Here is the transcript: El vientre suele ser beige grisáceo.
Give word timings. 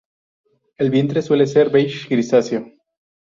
El 0.79 0.89
vientre 0.89 1.21
suele 1.21 1.45
ser 1.45 1.69
beige 1.69 2.07
grisáceo. 2.09 2.65